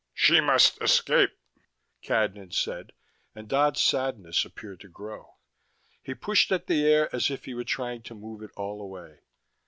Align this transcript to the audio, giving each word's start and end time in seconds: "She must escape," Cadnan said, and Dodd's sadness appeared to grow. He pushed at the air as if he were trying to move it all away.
"She 0.15 0.41
must 0.41 0.81
escape," 0.81 1.29
Cadnan 2.01 2.53
said, 2.53 2.91
and 3.35 3.47
Dodd's 3.47 3.81
sadness 3.81 4.43
appeared 4.43 4.79
to 4.79 4.89
grow. 4.89 5.35
He 6.01 6.15
pushed 6.15 6.51
at 6.51 6.65
the 6.65 6.83
air 6.87 7.07
as 7.15 7.29
if 7.29 7.45
he 7.45 7.53
were 7.53 7.63
trying 7.63 8.01
to 8.05 8.15
move 8.15 8.41
it 8.41 8.49
all 8.57 8.81
away. 8.81 9.19